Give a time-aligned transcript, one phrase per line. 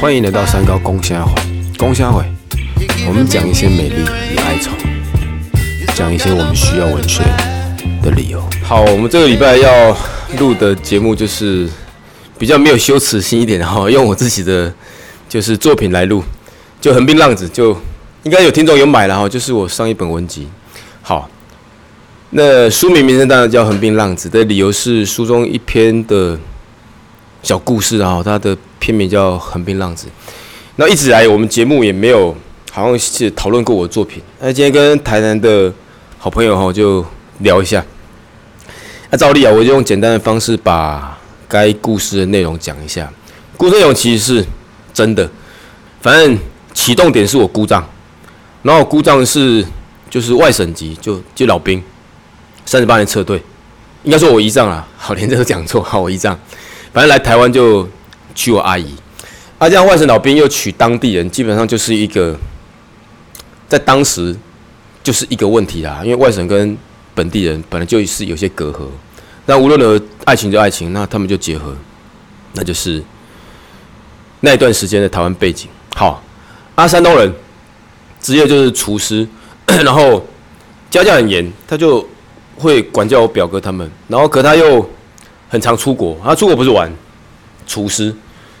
[0.00, 1.34] 欢迎来到三高公虾会，
[1.76, 2.24] 公虾会，
[3.06, 3.96] 我们讲一些美丽
[4.32, 4.70] 与哀愁，
[5.94, 7.22] 讲一些我们需要文学
[8.02, 8.42] 的理由。
[8.62, 9.94] 好，我们这个礼拜要
[10.38, 11.68] 录的节目就是
[12.38, 14.72] 比较没有羞耻心一点，然后用我自己的
[15.28, 16.24] 就是作品来录，
[16.80, 17.76] 就横滨浪子，就
[18.22, 20.48] 应该有听众有买了哈，就是我上一本文集。
[21.02, 21.28] 好，
[22.30, 26.38] 那书名名称当然叫横滨浪子，的理由是书中一篇的。
[27.42, 30.06] 小故事啊，它的片名叫《横滨浪子》。
[30.76, 32.34] 那一直来，我们节目也没有
[32.70, 34.22] 好像是讨论过我的作品。
[34.40, 35.72] 那今天跟台南的
[36.18, 37.04] 好朋友哈，就
[37.38, 37.84] 聊一下。
[39.10, 41.16] 那照例啊，我就用简单的方式把
[41.48, 43.10] 该故事的内容讲一下。
[43.56, 44.46] 故事内容其实是
[44.92, 45.28] 真的，
[46.00, 46.38] 反正
[46.74, 47.84] 启动点是我姑丈，
[48.62, 49.64] 然后姑丈是
[50.10, 51.82] 就是外省籍，就就老兵，
[52.66, 53.42] 三十八年撤退，
[54.04, 56.38] 应该说我姨丈啊，好连这个讲错，好我姨丈。
[56.98, 57.88] 反正来台湾就
[58.34, 58.92] 娶我阿姨，
[59.56, 62.36] 啊，这样外省老兵又娶当地人，基本上就是一个
[63.68, 64.34] 在当时
[65.00, 66.00] 就是一个问题啦。
[66.02, 66.76] 因为外省跟
[67.14, 68.88] 本地人本来就是有些隔阂，
[69.46, 71.72] 那无论呢爱情就爱情，那他们就结合，
[72.54, 73.00] 那就是
[74.40, 75.68] 那一段时间的台湾背景。
[75.94, 76.20] 好，
[76.74, 77.32] 阿山东人
[78.20, 79.24] 职业就是厨师，
[79.84, 80.26] 然后
[80.90, 82.04] 家教很严，他就
[82.56, 84.90] 会管教我表哥他们，然后可他又。
[85.48, 86.90] 很常出国，他出国不是玩，
[87.66, 88.14] 厨师，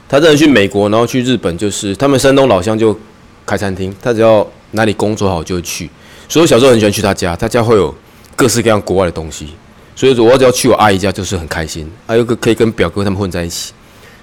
[0.08, 2.98] 他真的去美国，然后去日本，就是他们山东老乡就
[3.44, 5.88] 开餐厅，他只要哪里工作好就会去，
[6.28, 7.94] 所以我小时候很喜欢去他家，他家会有
[8.34, 9.48] 各式各样国外的东西，
[9.94, 13.72] 所以我只要去我阿姨家就是很开心，还有个可以跟表哥他们混在一起，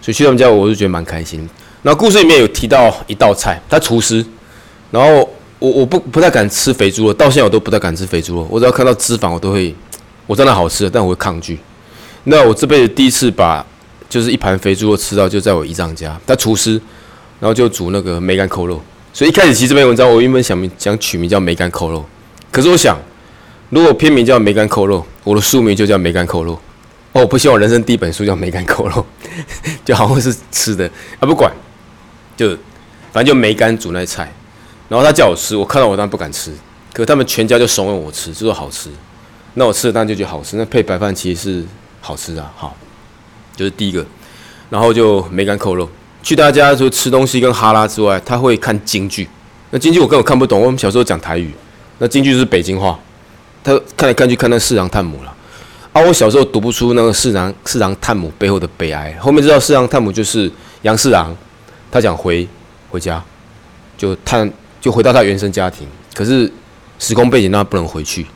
[0.01, 1.47] 所以去他们家我就觉得蛮开心。
[1.83, 4.25] 然后故事里面有提到一道菜，他厨师，
[4.89, 5.29] 然后
[5.59, 9.75] 我我不不太敢吃肥猪肉，到现在我都不太敢吃肥猪肉，我只要看到脂肪我都会，
[10.25, 11.59] 我真的好吃，但我会抗拒。
[12.27, 13.63] 那我这辈子第一次把
[14.09, 16.71] 就是一盘肥猪肉吃到，就在我姨丈家，他厨师，
[17.39, 18.81] 然后就煮那个梅干扣肉。
[19.13, 22.03] 所以一开始其实这篇文章我原本想名想取名叫梅干扣肉，
[22.51, 22.97] 可是我想，
[23.69, 26.53] 如果片名叫梅干扣肉，我的书名就叫梅干扣肉。
[27.13, 29.05] 哦，我不希望人生第一本书叫梅干扣肉，
[29.85, 30.89] 就好像是吃的
[31.19, 31.51] 啊，不管，
[32.35, 32.49] 就
[33.13, 34.33] 反正就梅干煮那菜，
[34.89, 36.51] 然后他叫我吃，我看到我当然不敢吃，
[36.91, 38.89] 可他们全家就怂恿我吃，就说好吃，
[39.53, 41.65] 那我吃了当然就觉得好吃，那配白饭其实是。
[42.05, 42.77] 好吃啊，好，
[43.55, 44.05] 就是第一个，
[44.69, 45.89] 然后就梅干扣肉。
[46.21, 49.27] 去大家说吃东西跟哈拉之外，他会看京剧。
[49.71, 51.51] 那京剧我根本看不懂，我们小时候讲台语，
[51.97, 52.99] 那京剧是北京话。
[53.63, 55.35] 他看来看去看那四郎探母了。
[55.93, 59.11] 啊，我小时候读不出那个四郎四郎探母背后的悲哀。
[59.19, 60.51] 后面知道四郎探母就是
[60.83, 61.35] 杨四郎，
[61.91, 62.47] 他想回
[62.91, 63.19] 回家，
[63.97, 64.47] 就探
[64.79, 66.51] 就回到他原生家庭，可是
[66.99, 68.27] 时空背景让他不能回去。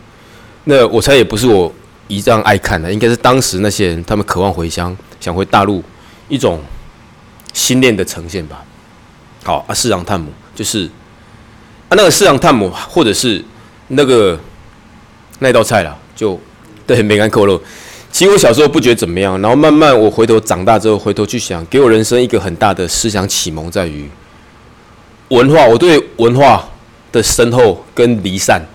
[0.64, 1.72] 那我猜也不是我。
[2.10, 5.84] 一样爱看的，应该是当时那些人，他们渴望回乡，想回大陆，
[6.28, 6.60] 一种
[7.54, 8.66] 心念的呈现吧。
[9.44, 10.90] 好啊，四郎探母就是
[11.88, 13.46] 啊，那个四郎探母，或者是
[13.90, 14.38] 那个
[15.38, 16.38] 那道菜啦，就
[16.88, 17.62] 对梅干扣肉。
[18.12, 24.10] 其实我小时候不觉得怎么样，然后慢慢我回头长大之后，回头去想，给我人生一个很大的思想启蒙，在于
[25.28, 25.64] 文化。
[25.68, 26.68] 我对文化
[27.12, 28.66] 的深厚跟离散，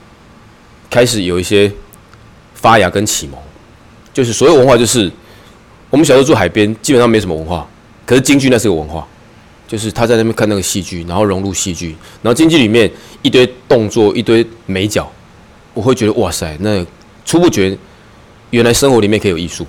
[0.89, 1.73] 开始有一些。
[2.65, 3.39] 发芽跟启蒙，
[4.15, 5.13] 就是所有文化，就是
[5.91, 7.69] 我们小时候住海边，基本上没什么文化。
[8.07, 9.07] 可是京剧那是个文化，
[9.69, 15.13] 就是他在那边看那个戏剧，然后融入戏剧，然后京剧里面一堆动作，一堆美角，
[15.75, 16.83] 我会觉得哇塞，那
[17.27, 17.77] 初不觉
[18.49, 19.67] 原来生活里面可以有艺术。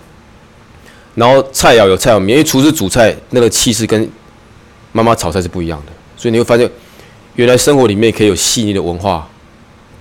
[1.16, 4.10] 然后菜肴有菜肴名，因为厨师煮菜那个气势跟
[4.94, 6.72] 妈妈炒菜是不一样的，所以你会发现
[7.36, 9.28] 原来生活里面可以有细腻的文化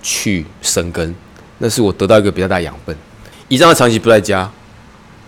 [0.01, 1.13] 去生根。
[1.59, 2.95] 那是我得到一个比较大养分。
[3.47, 4.49] 以上他长期不在家，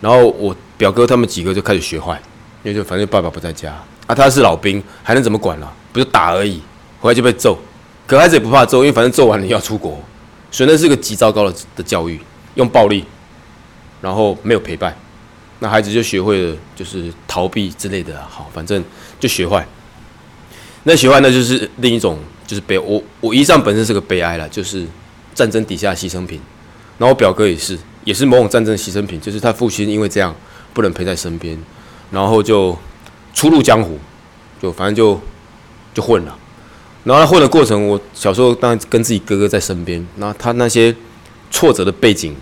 [0.01, 2.19] 然后我表哥他们几个就开始学坏，
[2.63, 3.71] 因为就反正爸爸不在家
[4.07, 5.71] 啊，他是老兵，还能怎么管了？
[5.93, 6.61] 不就打而已，
[6.99, 7.57] 回来就被揍。
[8.07, 10.01] 可孩子也不怕揍，因为反正揍完了要出国，
[10.49, 12.19] 所以那是个极糟糕的的教育，
[12.55, 13.05] 用暴力，
[14.01, 14.97] 然后没有陪伴，
[15.59, 18.19] 那孩子就学会了就是逃避之类的。
[18.27, 18.83] 好，反正
[19.19, 19.63] 就学坏。
[20.83, 22.17] 那学坏那就是另一种
[22.47, 22.79] 就是悲。
[22.79, 24.87] 我我姨丈本身是个悲哀了，就是。
[25.37, 26.41] 战争底下牺牲品，
[26.97, 30.35] 然后我表哥也是，也是某种战争牺牲品，就是他父亲因为这样
[30.73, 31.55] 不能陪在身边，
[32.09, 32.75] 然后就
[33.35, 33.99] 出入江湖，
[34.59, 35.21] 就反正就
[35.93, 36.35] 就混了。
[37.03, 40.93] 然后他混的过程，我小时候当然跟自己哥哥在身边，那他那些
[41.51, 42.35] 挫折的背景，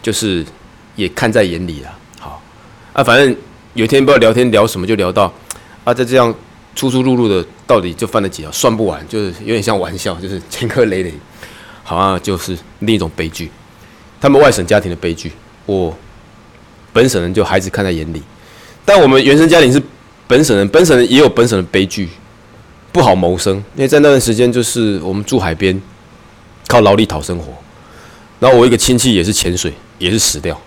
[0.00, 0.42] 就是
[0.96, 1.98] 也看在眼里了。
[2.18, 2.42] 好
[2.94, 3.36] 啊，反正
[3.74, 5.30] 有一天不知道聊天聊什么，就聊到
[5.84, 6.34] 啊，在这样
[6.74, 11.12] 出出入入的，到底就犯了几条，算不完，就是有点像玩笑，就是前科累累。
[11.88, 13.50] 好像就是另一种悲剧，
[14.20, 15.32] 他们外省家庭的悲剧，
[15.64, 15.96] 我
[16.92, 18.22] 本省人就孩子看在眼里，
[18.84, 19.82] 但我们原生家庭是
[20.26, 22.10] 本省人，本省人也有本省的悲剧，
[22.92, 23.56] 不好谋生。
[23.74, 25.80] 因为在那段时间，就是我们住海边，
[26.66, 27.46] 靠劳力讨生活。
[28.38, 30.60] 然后我一个亲戚也是潜水，也是死掉，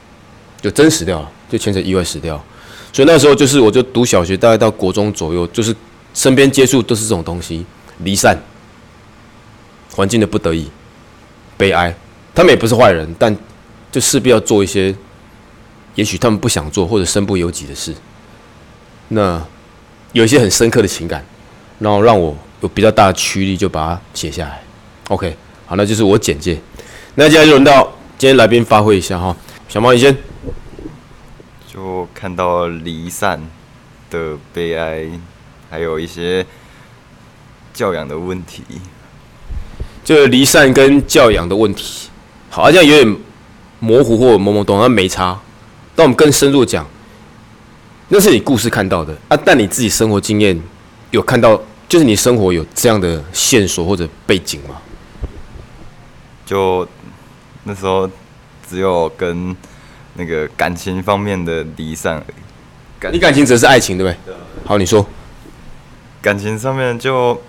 [0.59, 2.43] 就真死掉了，就潜水意外死掉。
[2.91, 5.75] 所以那时候就是，我就读小学，大概到国中左右，就是
[6.15, 7.63] 身边接触都是这种东西，
[7.99, 8.35] 离散，
[9.91, 10.67] 环境的不得已，
[11.61, 11.95] 悲哀。
[12.33, 13.35] 他们也不是坏人，但
[13.91, 14.95] 就势必要做一些，
[15.93, 17.93] 也许他们不想做或者身不由己的事。
[19.09, 19.39] 那
[20.13, 21.23] 有一些很深刻的情感，
[21.77, 24.63] 然后让我有比较大的驱力，就把它写下来。
[25.09, 25.37] OK，
[25.67, 26.57] 好，那就是我简介。
[27.15, 27.83] 那接下来就轮到
[28.17, 29.35] 今天来宾发挥一下哈，
[29.69, 30.17] 小猫你先。
[31.67, 33.41] 就看到离散
[34.09, 35.05] 的悲哀，
[35.69, 36.45] 还有一些
[37.73, 38.63] 教养的问题。
[40.03, 42.09] 就离散跟教养的问题。
[42.49, 43.17] 好，这样有点
[43.79, 45.39] 模糊或懵懵懂，那没差。
[45.95, 46.85] 但我们更深入讲，
[48.09, 50.59] 那是你故事看到的啊，但你自己生活经验
[51.11, 54.75] 有看到，就是你生活有这样的线索或者背景吗？
[56.45, 56.87] 就
[57.63, 58.09] 那时候
[58.69, 59.55] 只有跟
[60.15, 63.11] 那个感情方面的离散而已。
[63.13, 64.35] 你感情指的是爱情，对不对？
[64.65, 65.05] 好，你说。
[66.21, 67.41] 感情上面就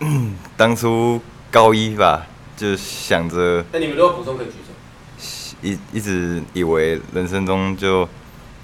[0.56, 1.20] 当初
[1.56, 2.26] 高一吧。
[2.54, 4.72] 就想着，那你们都有补充可以举手。
[5.62, 8.06] 一一直以为人生中就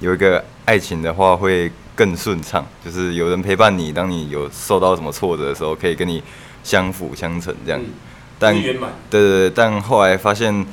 [0.00, 6.22] 有一个爱情的话会更顺畅，就是有人陪伴你，当你有受到什么挫折的时候，可以跟你
[6.62, 7.80] 相辅相成这样。
[8.38, 8.80] 但对对
[9.10, 10.66] 对，但后来发现，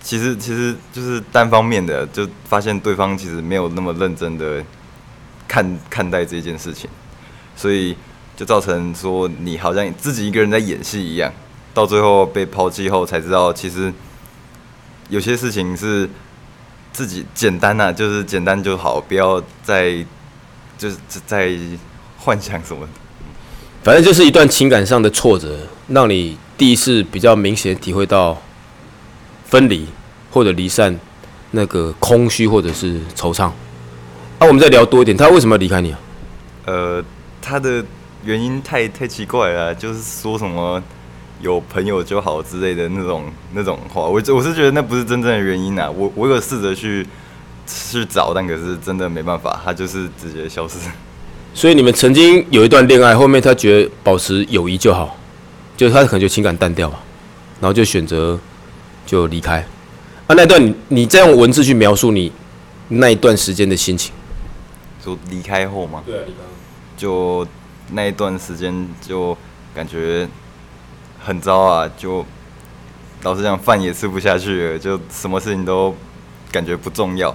[0.00, 4.62] 其实其实就是单方面的，就发现对方其实没有那么认真的
[5.48, 6.90] 看看待这件事情，
[7.54, 7.96] 所以
[8.36, 11.32] 就造成说你好像自己一个人在演戏一样。
[11.76, 13.92] 到最后被抛弃后，才知道其实
[15.10, 16.08] 有些事情是
[16.90, 20.02] 自己简单呐，就是简单就好，不要再
[20.78, 20.96] 就是
[21.26, 21.54] 在
[22.16, 22.88] 幻想什么。
[23.84, 25.54] 反正就是一段情感上的挫折，
[25.88, 28.40] 让你第一次比较明显体会到
[29.44, 29.86] 分离
[30.30, 30.98] 或者离散
[31.50, 33.50] 那个空虚或者是惆怅。
[34.38, 35.98] 那我们再聊多一点，他为什么要离开你啊？
[36.64, 37.04] 呃，
[37.42, 37.84] 他的
[38.24, 40.82] 原因太太奇怪了，就是说什么。
[41.42, 45.90] 有朋友就好之类的那种那种话，我我是觉得那不是真正的原因啊。
[45.90, 47.06] 我我有试着去
[47.66, 50.78] 去找，但可是真的没办法，他就是直接消失。
[51.52, 55.14] 所以你们曾经有一段恋爱，后面他觉得保持友谊就好，
[55.76, 56.98] 就他可能就情感淡掉吧，
[57.60, 58.38] 然后就选择
[59.04, 59.58] 就离开。
[60.26, 62.32] 啊，那段你你再用文字去描述你
[62.88, 64.12] 那一段时间的心情，
[65.04, 66.02] 就离开后吗？
[66.06, 66.38] 对啊，离开。
[66.96, 67.46] 就
[67.92, 69.36] 那一段时间就
[69.74, 70.26] 感觉。
[71.26, 71.90] 很糟啊！
[71.98, 72.24] 就
[73.24, 75.92] 老实讲，饭也吃不下去了，就什么事情都
[76.52, 77.34] 感觉不重要，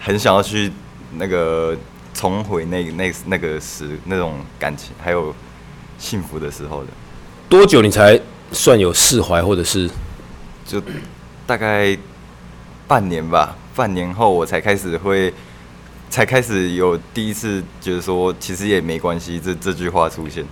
[0.00, 0.72] 很想要去
[1.12, 1.76] 那个
[2.12, 5.32] 重回那那那个时那种感情，还有
[5.98, 6.88] 幸福的时候的。
[7.48, 8.20] 多久你才
[8.50, 9.88] 算有释怀，或者是
[10.66, 10.82] 就
[11.46, 11.96] 大概
[12.88, 13.56] 半年吧？
[13.76, 15.32] 半年后我才开始会，
[16.10, 19.38] 才开始有第一次觉得说，其实也没关系。
[19.38, 20.44] 这这句话出现。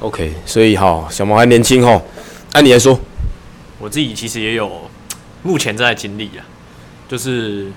[0.00, 2.02] OK，所以好，小毛还年轻哦。
[2.52, 2.98] 按你来说，
[3.78, 4.90] 我自己其实也有
[5.42, 6.44] 目前正在经历啊，
[7.08, 7.72] 就是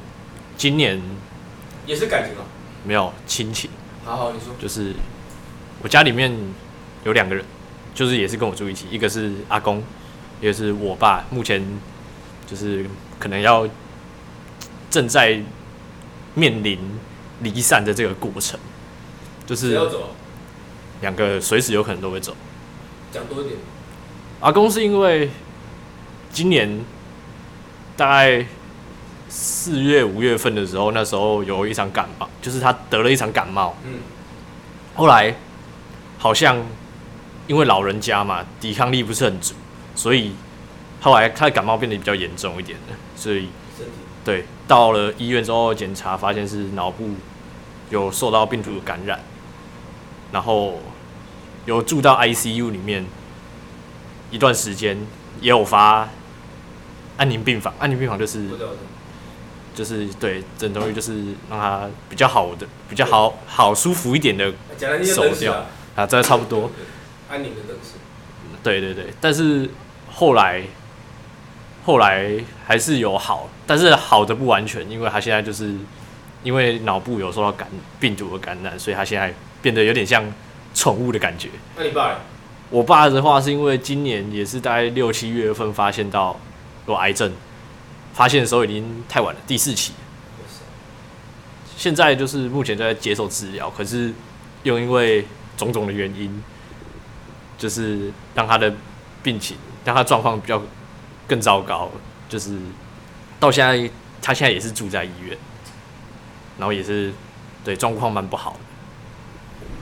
[0.58, 1.02] 今年
[1.86, 2.44] 也是感情哦，
[2.84, 3.70] 没有亲情。
[4.04, 4.94] 好好，你说，就是
[5.82, 6.30] 我家里面
[7.06, 7.44] 有两个人，
[7.96, 9.82] 就是也是跟我住一起，一个是阿公，
[10.42, 11.24] 一个是我爸。
[11.30, 11.66] 目前
[12.46, 12.86] 就是
[13.18, 13.68] 可能要
[14.90, 15.42] 正在
[16.36, 16.78] 面临
[17.42, 18.60] 离散的这个过程，
[19.46, 20.16] 就是要走。
[21.02, 22.36] 两个随时有可能都会走。
[23.12, 23.58] 讲多一点。
[24.40, 25.30] 阿公是因为
[26.32, 26.80] 今年
[27.98, 28.46] 大概
[29.28, 33.76] 四月五月份的时候，那时候有一场感冒，就是他得了一场感冒。
[33.86, 34.00] 嗯。
[34.96, 35.34] 后来
[36.18, 36.58] 好像
[37.48, 39.54] 因为老人家嘛，抵抗力不是很足，
[39.96, 40.34] 所以
[41.02, 43.50] 后来他的感冒变得比较严重一点的，所以
[44.24, 47.12] 对到了医院之后检查，发现是脑部
[47.90, 49.20] 有受到病毒的感染。
[50.32, 50.80] 然后
[51.66, 53.06] 有住到 ICU 里面
[54.32, 54.98] 一段时间，
[55.42, 56.08] 也有发
[57.18, 57.74] 安宁病房。
[57.80, 58.46] 安宁病房就是
[59.74, 64.54] 就是对整东西就是让他比较好的、比较好好舒服一点的
[65.04, 66.72] 手掉啊，这差不多。
[67.30, 67.94] 安宁的等式。
[68.62, 69.70] 对对对，但是
[70.12, 70.64] 后来
[71.86, 72.32] 后来
[72.66, 75.74] 还是有好，但是好的不完全，因为他现在就是
[76.44, 77.68] 因为脑部有受到感
[78.00, 79.34] 病毒的感染，所以他现在。
[79.62, 80.24] 变得有点像
[80.74, 81.50] 宠物的感觉。
[81.76, 82.20] 那你爸？
[82.70, 86.40] 我爸的话是因为今年也是大概六七月份发现到
[86.86, 87.32] 有癌症，
[88.14, 89.94] 发现的时候已经太晚了，第四期。
[91.76, 94.14] 现在就是目前在接受治疗，可是
[94.64, 95.26] 又因为
[95.58, 96.44] 种种的原因，
[97.58, 98.72] 就是让他的
[99.24, 100.62] 病情让他状况比较
[101.26, 101.90] 更糟糕，
[102.28, 102.56] 就是
[103.40, 103.90] 到现在
[104.22, 105.38] 他现在也是住在医院，
[106.58, 107.12] 然后也是
[107.64, 108.60] 对状况蛮不好的。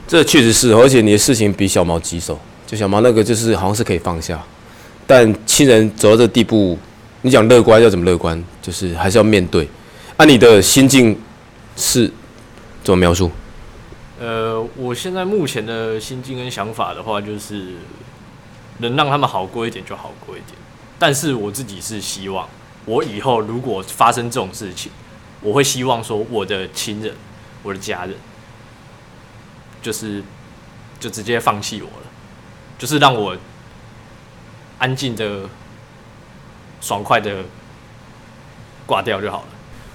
[0.08, 4.42] 这确实是，而且你的事情比小毛棘手，就小毛那个就是好像是可以放下，
[5.06, 6.78] 但亲人走到这地步，
[7.20, 8.42] 你讲乐观要怎么乐观？
[8.62, 9.68] 就是还是要面对。
[10.16, 11.14] 按你的心境
[11.76, 12.10] 是
[12.82, 13.30] 怎么描述？
[14.18, 17.74] 呃，我现在目前的心境跟想法的话，就是
[18.78, 20.56] 能让他们好过一点就好过一点。
[20.98, 22.48] 但是我自己是希望，
[22.86, 24.90] 我以后如果发生这种事情，
[25.42, 27.12] 我会希望说我的亲人、
[27.62, 28.14] 我的家人。
[29.80, 30.22] 就是
[31.00, 32.06] 就直接放弃我了，
[32.78, 33.36] 就是让我
[34.78, 35.42] 安静的、
[36.80, 37.44] 爽快的
[38.86, 39.46] 挂掉就好了。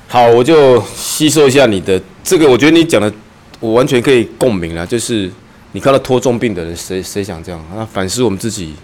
[0.07, 3.11] 好，我就吸收一下你的这个，我觉得你讲的
[3.59, 4.85] 我完全可以共鸣了。
[4.85, 5.31] 就是
[5.71, 7.65] 你看到拖重病的人，谁谁想这样？
[7.73, 8.75] 那反思我们自己，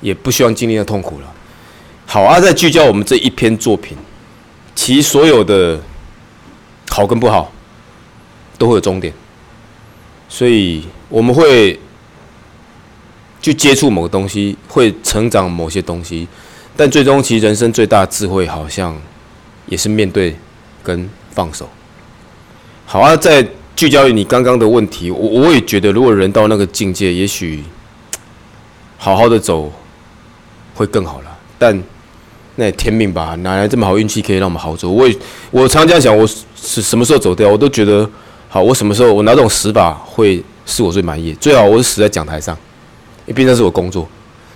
[0.00, 1.32] 也不希望经历那痛苦了。
[2.06, 3.96] 好啊，再聚焦我们这一篇作品，
[4.74, 5.80] 其所有的
[6.90, 7.50] 好跟不好
[8.58, 9.12] 都会有终点。
[10.32, 11.78] 所以我们会
[13.42, 16.26] 去接触某个东西，会成长某些东西，
[16.74, 18.96] 但最终其实人生最大的智慧，好像
[19.66, 20.34] 也是面对
[20.82, 21.68] 跟放手。
[22.86, 23.46] 好啊，在
[23.76, 27.62] 聚焦于你刚刚的问题，我我也觉得，如果人到那个境界，也许
[28.96, 29.70] 好好的走
[30.74, 31.38] 会更好了。
[31.58, 31.78] 但
[32.56, 34.88] 那天命吧，哪来这么好运气可以让我们好走？
[34.88, 35.14] 我也
[35.50, 38.08] 我常这样想，我是什么时候走掉，我都觉得。
[38.54, 41.32] 好，我什么时候我哪种死法会是我最满意？
[41.40, 42.54] 最好我是死在讲台上，
[43.24, 44.06] 因为毕竟是我工作。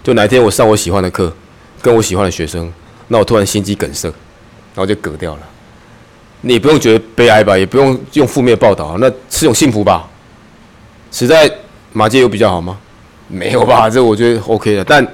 [0.05, 1.33] 就哪一天我上我喜欢的课，
[1.81, 2.71] 跟我喜欢的学生，
[3.09, 4.07] 那我突然心肌梗塞，
[4.75, 5.41] 然后就嗝掉了。
[6.43, 10.07] 你不用觉得悲哀吧，也不用用负面报道，那是种幸福吧？
[11.11, 11.51] 死在
[11.95, 12.77] 马街有比较好吗？
[13.29, 14.85] 没有吧，这我觉得 OK 的。
[14.85, 15.11] 但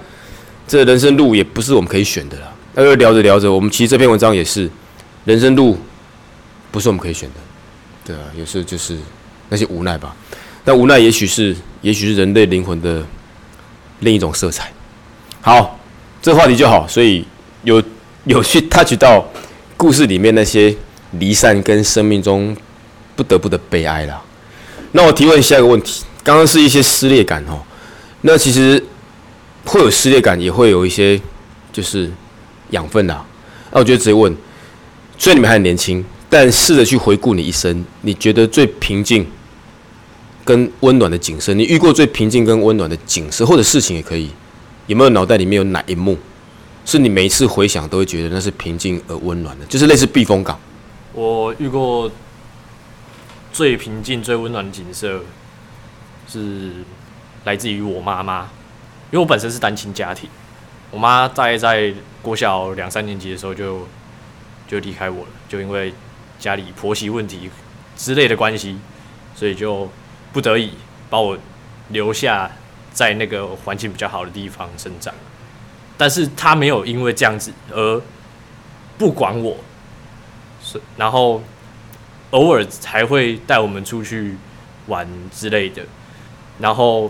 [0.67, 2.53] 这人生路也不是我们可以选的了。
[2.75, 4.69] 那就聊着聊着，我们其实这篇文章也是，
[5.25, 5.79] 人生路
[6.73, 7.37] 不是我们可以选的。
[8.05, 8.99] 对啊，有时候就是
[9.49, 10.13] 那些无奈吧，
[10.65, 13.01] 但无奈也许是，也许是人类灵魂的
[14.01, 14.73] 另一种色彩。
[15.41, 15.79] 好，
[16.21, 17.25] 这话题就好，所以
[17.63, 17.81] 有
[18.25, 19.25] 有去 touch 到
[19.77, 20.75] 故事里面那些
[21.13, 22.57] 离散跟生命中
[23.15, 24.21] 不得不的悲哀啦。
[24.91, 27.63] 那我提问下一个问题，刚刚是一些撕裂感哦，
[28.23, 28.85] 那其实
[29.65, 31.21] 会有撕裂感，也会有一些
[31.73, 32.11] 就是
[32.71, 33.25] 养分呐。
[33.71, 34.37] 那我觉得直接问，
[35.17, 36.05] 虽然你们还很年轻。
[36.33, 39.27] 但试着去回顾你一生，你觉得最平静
[40.47, 44.31] 跟温暖的景色，你遇过最平静跟温暖的景色或者事情也可以，
[44.87, 46.17] 有没有脑袋里面有哪一幕，
[46.87, 50.59] 是你每次回想都会觉得那是平静而温暖的，就是类似避风港。
[51.13, 52.11] 我遇过
[53.53, 55.21] 最平静、最温暖的景色，
[56.27, 56.71] 是
[57.45, 58.45] 来自于我妈妈，
[59.11, 60.31] 因为我本身是单亲家庭，
[60.91, 63.87] 我妈在在国小两三年级的时候就
[64.67, 65.93] 就离开我了，就因为。
[66.43, 67.49] 家里婆媳问题
[67.97, 68.77] 之类的关系，
[69.33, 69.89] 所以就
[70.33, 70.73] 不得已
[71.09, 71.39] 把我
[71.91, 72.51] 留下
[72.93, 75.15] 在那个环境比较好的地方生长。
[75.97, 78.03] 但是他没有因为这样子而
[78.99, 79.57] 不管我，
[80.61, 81.41] 是然后
[82.31, 84.37] 偶尔还会带我们出去
[84.89, 85.85] 玩之类的。
[86.59, 87.09] 然后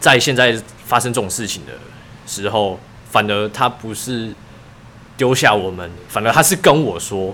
[0.00, 1.72] 在现在发生这种事情的
[2.26, 2.80] 时候，
[3.12, 4.34] 反而他不是
[5.16, 7.32] 丢下我们，反而他是跟我说。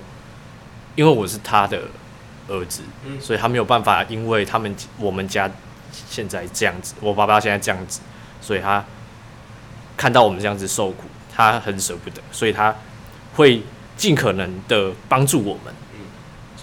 [0.97, 1.83] 因为我是他的
[2.49, 2.83] 儿子，
[3.21, 5.49] 所以他没有办法，因为他们我们家
[6.09, 8.01] 现在这样子，我爸爸现在这样子，
[8.41, 8.85] 所以他
[9.97, 12.75] 看到我们这样子受苦，他很舍不得，所以他
[13.35, 13.63] 会
[13.97, 15.73] 尽可能的帮助我们，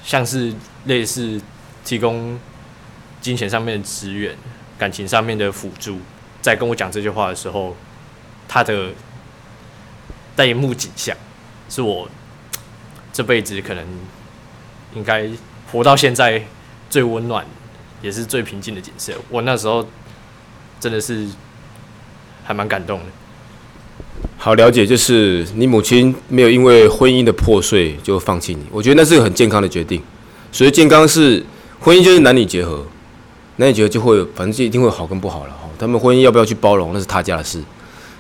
[0.04, 0.54] 像是
[0.86, 1.42] 类似
[1.86, 2.38] 提供
[3.22, 4.36] 金钱上面的资源、
[4.78, 6.00] 感情上面的辅助。
[6.42, 7.76] 在跟我讲这句话的时候，
[8.48, 8.90] 他的
[10.36, 11.16] 那一幕景象
[11.70, 12.10] 是我
[13.14, 13.86] 这辈子可能。
[14.94, 15.28] 应该
[15.72, 16.44] 活到现在
[16.90, 17.46] 最温暖，
[18.02, 19.14] 也是最平静的景色。
[19.30, 19.86] 我那时候
[20.80, 21.28] 真的是
[22.44, 23.06] 还蛮感动的。
[24.38, 30.02] 好了解，就是你母亲没有因为婚姻的破碎就放弃你，我觉得那是个很健康的决定。
[30.52, 31.44] 所以健康是
[31.80, 32.86] 婚姻就是男女结合，
[33.58, 35.68] 男女结合就会反正就一定会好跟不好了哈。
[35.78, 37.62] 他们婚姻要不要去包容，那是他家的事。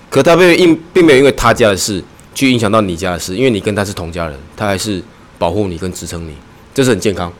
[0.10, 5.02] 可他并因并没有因为他家的事去影响到你家的事，因为你跟他是同家人，他还是
[5.38, 6.34] 保护你跟支撑你。
[6.77, 7.34] 这是很健康，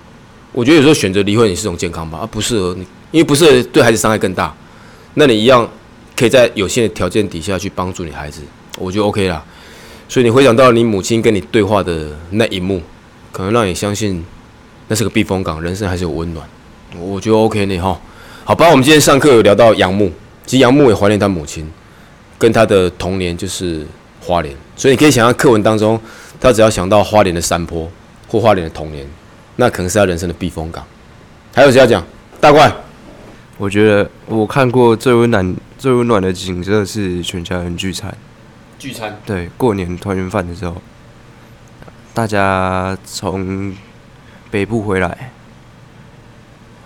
[0.52, 4.52] 我觉得有时候选择离婚也是种健康吧，而不适合你，因为不是对孩子伤害更大，
[5.14, 5.70] 那你一样
[6.16, 8.42] 可以在有限的条件底下去帮助你孩子，
[8.80, 9.46] 我觉得 OK 啦。
[10.10, 12.82] 所以你回想到你母亲跟你对话的那一幕，
[13.32, 14.26] 可能让你相信
[14.88, 16.44] 那是个避风港，人生还是有温暖，
[17.00, 18.02] 我觉得 OK 呢哈。
[18.44, 20.12] 好吧，我们今天上课有聊到杨牧，
[20.48, 21.72] 其实杨牧也怀念他母亲，
[22.40, 23.86] 跟他的童年就是
[24.20, 26.02] 花莲，所以你可以想象课文当中，
[26.42, 27.88] 他只要想到花莲的山坡
[28.28, 29.08] 或花莲的童年，
[29.58, 30.86] 那可能是他人生的避风港。
[31.54, 32.02] 还有谁要讲？
[32.40, 32.72] 大怪，
[33.58, 38.16] 我觉得我看过最温暖、最温暖的景色是全家人聚餐。
[38.80, 40.80] 聚餐，对，过年团圆饭的时候，
[42.14, 43.76] 大家从
[44.52, 45.32] 北部回来，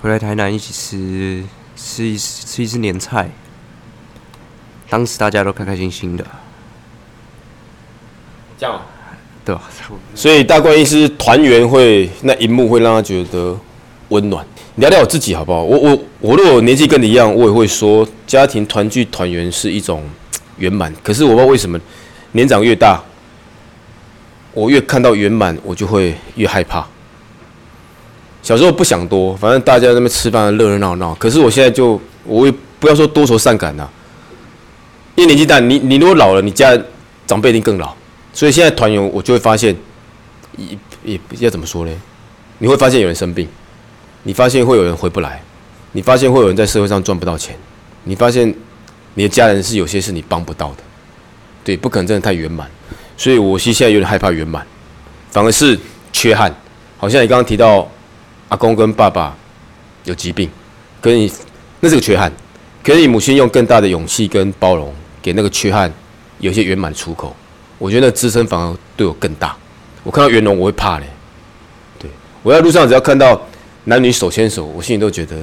[0.01, 1.44] 回来台南一起吃
[1.75, 3.30] 吃一吃一次年菜，
[4.90, 6.25] 当时大家都开开心心的，
[8.58, 8.82] 这样，
[9.44, 9.62] 对吧？
[10.14, 13.58] 所以大怪意思团圆会那一幕会让他觉得
[14.10, 14.46] 温暖。
[14.76, 15.62] 聊聊我自己好不好？
[15.62, 20.04] 我我我如果年纪跟你一样，我也会说家庭团聚团圆是一种
[20.58, 20.94] 圆满。
[21.04, 21.80] 可是我不知道为什么
[22.32, 23.02] 年长越大，
[24.54, 26.88] 我越看到圆满，我就会越害怕。
[28.42, 31.14] 小时候不想多，反正大家在那边吃饭热热闹闹。
[31.16, 33.88] 可是我现在就我也不要说多愁善感呐，
[35.16, 36.76] 因为年纪大，你你如果老了，你家
[37.28, 37.94] 长辈一定更老。
[38.34, 39.76] 所以现在团圆，我就会发现，
[40.58, 41.92] 也也要怎么说呢？
[42.60, 43.48] 你会发现有人生病。
[44.24, 45.42] 你发现会有人回不来，
[45.94, 47.58] 你发现会有人在社会上赚不到钱，
[48.04, 48.48] 你发现
[49.16, 50.84] 你的家人是有些是你帮不到的，
[51.64, 52.70] 对，不可能真的太圆满，
[53.18, 54.64] 所以我其实现在有点害怕圆满，
[55.32, 55.76] 反而是
[56.14, 56.56] 缺憾。
[57.00, 57.90] 好像你刚刚提到
[58.50, 59.36] 阿公跟爸爸
[60.04, 60.48] 有疾病，
[61.02, 61.34] 跟你
[61.80, 62.32] 那是个缺憾，
[62.84, 65.92] 可是你母亲用更大的勇气跟包容，给那个缺憾
[66.38, 67.36] 有些圆满出口，
[67.82, 69.58] 我觉得那支撑反而对我更大。
[70.04, 71.06] 我看到圆融我会怕嘞，
[71.98, 72.10] 对
[72.44, 73.42] 我在路上只要看到。
[73.86, 75.36] 男女手牵手，我心里都觉得，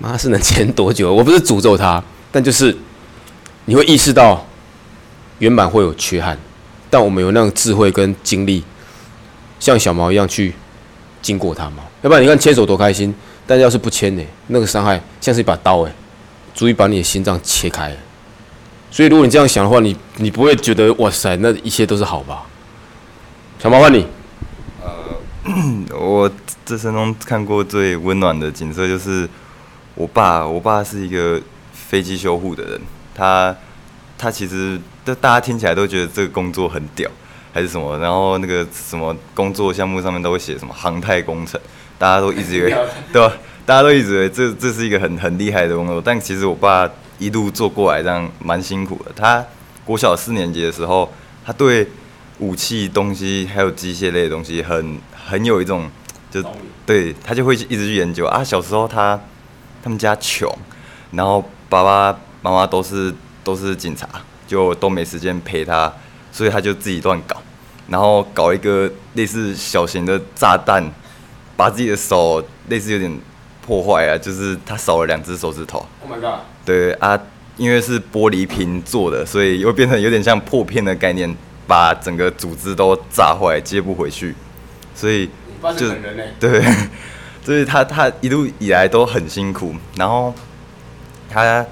[0.00, 1.14] 妈是能牵多久？
[1.14, 2.02] 我不是诅咒他，
[2.32, 2.76] 但就是
[3.66, 4.44] 你会意识到
[5.38, 6.36] 原版会有缺憾，
[6.90, 8.64] 但我们有那个智慧跟精力，
[9.60, 10.52] 像小毛一样去
[11.22, 11.84] 经过它嘛？
[12.02, 13.14] 要不然你看牵手多开心，
[13.46, 15.92] 但要是不牵呢，那个伤害像是一把刀哎，
[16.56, 17.96] 足以把你的心脏切开。
[18.96, 22.44] 所以如果你这样想的话，你你不会觉得哇塞，那一切都是好吧？
[23.58, 24.06] 小毛换你。
[24.72, 26.30] 呃我
[26.64, 29.28] 这生中看过最温暖的景色，就是
[29.94, 30.46] 我爸。
[30.46, 31.38] 我爸是一个
[31.74, 32.80] 飞机修护的人，
[33.14, 33.54] 他
[34.16, 37.06] 他其实都大家听起来都觉得这个工作很屌，
[37.52, 37.98] 还是什么？
[37.98, 41.60] 然后那个什么工作项目上面都会写什么航太工程，
[41.98, 42.74] 大家都一直以为
[43.12, 43.30] 对吧？
[43.66, 49.12] 大家都一直以为这这是一个很很厉害的工作，但其实我爸一路做过来，这样蛮辛苦的。
[49.14, 49.44] 他
[49.84, 51.12] 国小四年级的时候，
[51.44, 51.88] 他对
[52.38, 54.98] 武器东西还有机械类的东西很。
[55.28, 55.90] 很有一种，
[56.30, 56.40] 就
[56.86, 58.44] 对他就会一直去研究啊。
[58.44, 59.20] 小时候他
[59.82, 60.48] 他们家穷，
[61.10, 64.08] 然后爸爸妈妈都是都是警察，
[64.46, 65.92] 就都没时间陪他，
[66.30, 67.42] 所以他就自己乱搞，
[67.88, 70.88] 然后搞一个类似小型的炸弹，
[71.56, 73.20] 把自己的手类似有点
[73.66, 75.84] 破坏啊，就是他少了两只手指头。
[76.02, 76.42] Oh my god！
[76.66, 77.18] 对啊，
[77.56, 81.34] 因为是玻璃瓶做的，所以又变成有点像破片的概念，
[81.66, 84.34] 把整个组织都炸坏，接不回去。
[84.94, 85.30] 所以
[85.76, 85.86] 就
[86.40, 86.62] 对，
[87.44, 89.74] 所以他他一路以来都很辛苦。
[89.96, 90.34] 然后
[91.30, 91.64] 他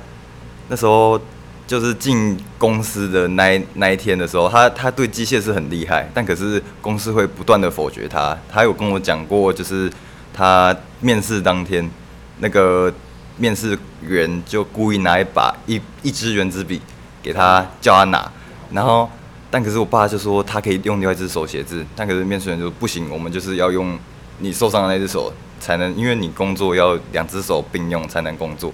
[0.68, 1.20] 那时候
[1.66, 8.36] 就是进公司的那那一天的时候，他他对机械是很厉害，但可是公司会不断的否决他。
[8.48, 9.90] 他有跟我讲过，就是
[10.32, 11.90] 他面试当天，
[12.38, 12.92] 那个
[13.36, 16.80] 面试员就故意拿一把一一支圆珠笔
[17.22, 18.30] 给他，叫他拿，
[18.72, 19.08] 然后。
[19.50, 23.96] 但可是我爸就说他可以用另外一只手写字，但可是面试员就不行，我们就是要用
[24.40, 28.72] 你受伤的那只手才能，因为你工作要两只手并用才能工作。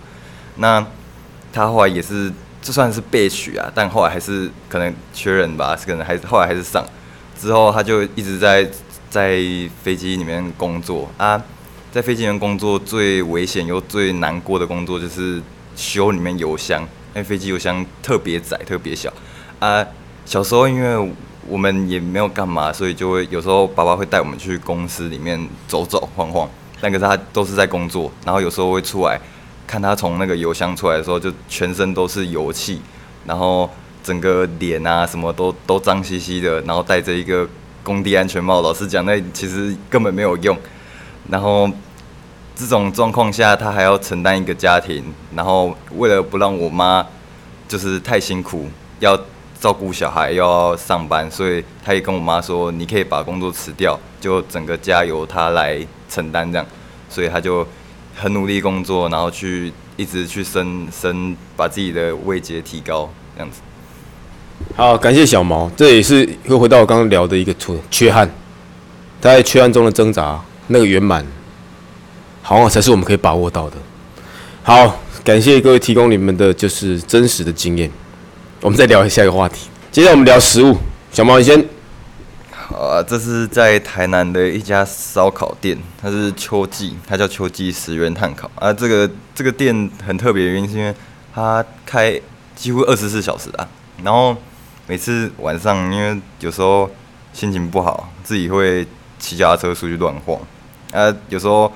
[0.57, 0.83] 那
[1.53, 6.83] 他后来也是，就算是被取啊，但后来还是可能缺人吧，可能还是后来还是上。
[7.38, 8.66] 之后他就一直在
[9.11, 9.38] 在
[9.83, 11.38] 飞机里面工作啊，
[11.92, 15.42] 在飞行员工作最危险又最难过的工作就是
[15.74, 19.12] 修里面油箱，因为飞机油箱特别窄特别小
[19.59, 19.85] 啊。
[20.24, 21.12] 小时候，因为
[21.48, 26.48] 我们也没有干嘛，所以就会有时候爸爸会带我们去公司里面走走晃晃。
[26.81, 29.20] 但可是他都是在工作，然后有时候会出来
[29.66, 32.81] 看他从那个油箱出来的时候，就全身都是油气，
[33.26, 33.68] 然后
[34.05, 37.48] 整个脸啊什么都都脏兮兮的，然后戴着一个
[37.83, 38.62] 工地安全帽。
[38.62, 40.57] 老实讲，那其实根本没有用。
[41.29, 41.71] 然后
[42.55, 45.05] 这种状况下，他还要承担一个家庭，
[45.35, 47.07] 然后为了不让我妈
[47.69, 48.69] 就是太辛苦，
[49.01, 49.21] 要。
[49.61, 55.79] 照顾小孩要上班，所以他也跟我妈说：“你可以把工作辞掉，就整个家由他来
[56.09, 56.67] 承担这样。”
[57.11, 57.67] 所以他就
[58.17, 63.61] 很努力工作，然后去一直去升升，把自己的位阶提高这样子。
[64.75, 68.27] 好，感谢小毛，这也是又回到我刚刚聊的一个缺缺憾，
[69.21, 70.41] 他在缺憾中的挣扎，
[70.73, 71.27] 那个圆满
[72.43, 73.77] 好像才是我们可以把握到的。
[74.63, 77.91] 好，感谢各位提供你们的就是真实的经验。
[78.61, 80.77] 我们再聊下一个话题，接下来我们聊食物。
[81.11, 81.59] 小毛，你先。
[82.71, 88.73] 啊，这是在台南的一家烧烤店，它是秋季，它叫秋季十元炭烤啊。
[88.73, 90.95] 这个这个店很特别的原因是因为
[91.35, 92.19] 它开
[92.55, 93.69] 几乎二十四小时啊。
[94.05, 94.37] 然后
[94.87, 96.89] 每次晚上，因为有时候
[97.33, 98.87] 心情不好，自己会
[99.19, 100.41] 骑脚踏车出去乱晃
[100.92, 101.14] 啊。
[101.29, 101.72] 有时候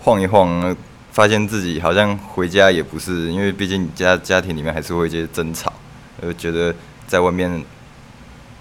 [0.00, 0.76] 晃一晃，
[1.12, 5.72] 发现自己好像回家也不是，因为毕竟家家庭里面还是会一些争吵，
[6.22, 6.74] 就觉得
[7.06, 7.64] 在外面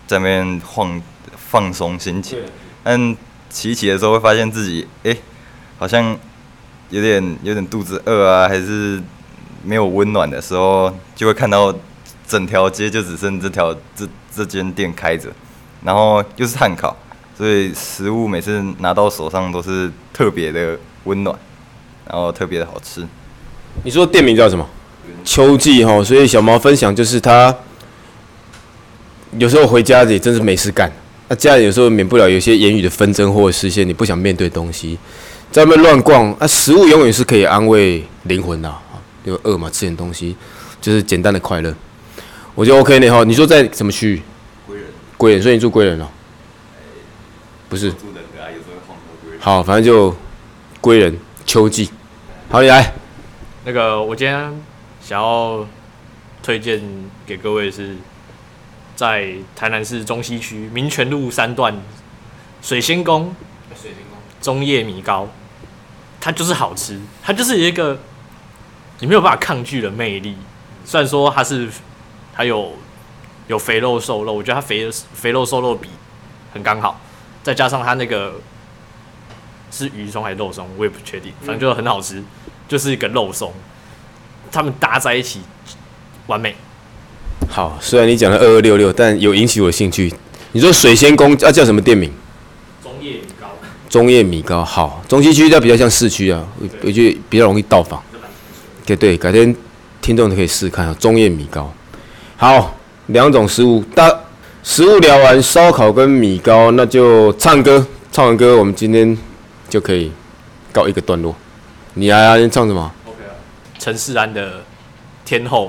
[0.08, 1.02] 在外面晃。
[1.52, 2.38] 放松心情，
[2.84, 3.18] 但
[3.50, 5.18] 骑骑的时候会发现自己，哎，
[5.80, 6.16] 好像
[6.92, 9.02] 有点有点肚子饿啊，还是
[9.64, 11.74] 没有温暖的时候，就会看到
[12.28, 15.32] 整条街就只剩这条这这间店开着，
[15.84, 16.96] 然后又是碳烤，
[17.40, 21.34] 所以食物每次拿到手上都是特别的温暖，
[22.06, 23.02] 然后特别的好吃。
[23.86, 24.68] 你说店名叫什么？
[25.24, 27.56] 秋季哈，所以小毛分享就是他
[29.38, 30.92] 有时候回家也真是没事干。
[31.30, 35.00] 那家里有时候免不了有些言语的纷争或者是一些你不想面对的东西，
[35.50, 38.82] 在外面乱逛，啊，食物永远是可以安慰灵魂的啊，
[39.24, 40.36] 因为饿嘛，吃点东西
[40.82, 41.74] 就是简单的快乐，
[42.54, 43.24] 我觉得 OK 呢哈。
[43.24, 44.22] 你说在什么区域？
[44.68, 44.86] 归人。
[45.16, 46.08] 归人，所以你住归人哦？
[47.70, 47.94] 不是。
[49.40, 50.14] 好，反正就
[50.82, 51.90] 归人秋季。
[52.50, 52.92] 好，你来。
[53.64, 54.62] 那个，我今天
[55.02, 55.66] 想要
[56.44, 56.82] 推荐
[57.26, 57.96] 给各位是。
[58.96, 61.74] 在台南市中西区民权路三段
[62.62, 63.34] 水仙宫，
[63.70, 65.26] 水仙宫中叶米糕，
[66.20, 67.98] 它就是好吃，它就是一个
[69.00, 70.36] 你没有办法抗拒的魅力。
[70.84, 71.70] 虽然说它是
[72.36, 72.74] 它有
[73.48, 75.88] 有肥肉瘦肉，我觉得它肥肥肉瘦肉比
[76.54, 77.00] 很刚好，
[77.44, 78.34] 再加上它那个
[79.72, 82.24] 是鱼松还是肉松，我也不确定，反正就很好吃，
[82.68, 83.54] 就是一个肉松，
[84.52, 85.42] 他们搭在一起
[86.28, 86.56] 完美。
[87.50, 90.14] 好，虽然你讲了二二六六，但有引起我的兴趣。
[90.52, 92.12] 你说水仙宫啊，叫什么店名？
[92.84, 93.48] 中叶米糕。
[93.90, 96.46] 中叶米糕，好，中西区它比较像市区啊，
[96.82, 98.02] 我觉得比较容易到访。
[98.86, 99.56] 对对，改天
[100.02, 100.96] 听众可以试试看啊。
[101.00, 101.72] 中叶米糕，
[102.38, 102.76] 好，
[103.08, 104.12] 两种食物，大
[104.62, 109.18] 食物聊完，烧烤跟米糕，那就唱歌，唱完歌我们今天
[109.70, 110.12] 就可以
[110.72, 111.34] 告一个段落。
[111.94, 113.32] 你来啊，你唱什么？OK 啊，
[113.80, 114.52] 陈世安的
[115.24, 115.68] 《天后》。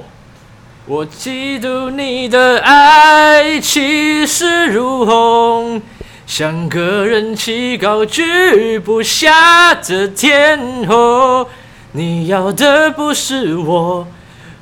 [0.87, 5.81] 我嫉妒你的爱气势如虹，
[6.26, 11.48] 像个人气高居不下的天后。
[11.92, 14.07] 你要的不是我，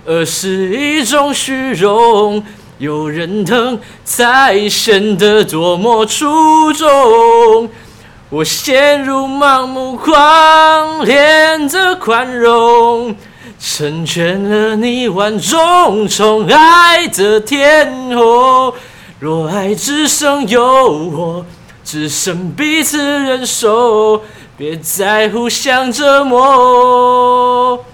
[0.04, 2.44] 而是一种虚荣。
[2.78, 7.68] 有人疼才显得多么出众。
[8.30, 13.16] 我陷入盲目狂恋的宽容。
[13.58, 18.72] 成全了你万众宠爱的天后，
[19.18, 20.62] 若爱只剩诱
[21.10, 21.44] 惑，
[21.82, 24.22] 只剩彼此忍受，
[24.56, 27.84] 别再互相折磨，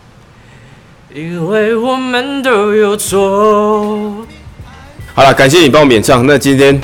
[1.15, 4.27] 因为我们都有错。
[5.15, 6.81] 好了，感谢你帮我免唱，那今天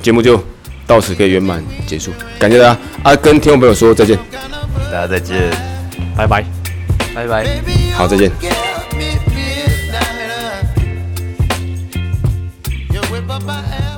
[0.00, 0.42] 节目就
[0.86, 4.16] 到此可以圆满结束，感谢大家，啊，跟听众朋友说再见，
[4.90, 5.50] 大家再见，
[6.16, 6.44] 拜拜。
[7.14, 7.44] 拜拜，
[7.94, 8.30] 好，再见。
[13.28, 13.91] Bye-bye.